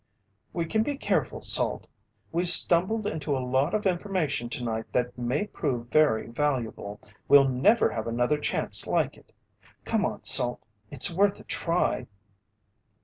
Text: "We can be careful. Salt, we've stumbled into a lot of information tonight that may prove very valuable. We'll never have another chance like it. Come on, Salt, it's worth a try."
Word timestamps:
"We 0.51 0.65
can 0.65 0.81
be 0.81 0.97
careful. 0.97 1.43
Salt, 1.43 1.85
we've 2.31 2.47
stumbled 2.47 3.05
into 3.05 3.37
a 3.37 3.37
lot 3.47 3.75
of 3.75 3.85
information 3.85 4.49
tonight 4.49 4.91
that 4.93 5.15
may 5.15 5.45
prove 5.45 5.89
very 5.89 6.25
valuable. 6.27 6.99
We'll 7.27 7.47
never 7.47 7.91
have 7.91 8.07
another 8.07 8.39
chance 8.39 8.87
like 8.87 9.15
it. 9.15 9.31
Come 9.85 10.03
on, 10.03 10.23
Salt, 10.23 10.63
it's 10.89 11.11
worth 11.11 11.39
a 11.39 11.43
try." 11.43 12.07